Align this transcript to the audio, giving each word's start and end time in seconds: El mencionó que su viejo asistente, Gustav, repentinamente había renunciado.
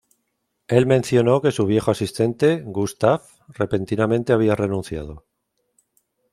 El 0.67 0.87
mencionó 0.87 1.43
que 1.43 1.51
su 1.51 1.67
viejo 1.67 1.91
asistente, 1.91 2.63
Gustav, 2.65 3.21
repentinamente 3.49 4.33
había 4.33 4.55
renunciado. 4.55 5.27